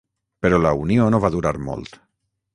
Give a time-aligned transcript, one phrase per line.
[0.45, 2.01] Però la unió no va durar molt.